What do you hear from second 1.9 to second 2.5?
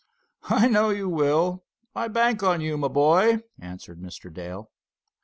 bank